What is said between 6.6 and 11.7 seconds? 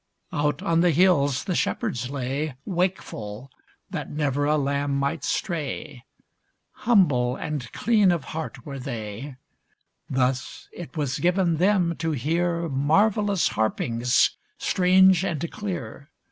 Humble and clean of heart were they; Thus it was given